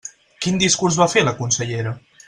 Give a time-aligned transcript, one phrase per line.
[0.45, 1.97] Quin discurs va fer la consellera?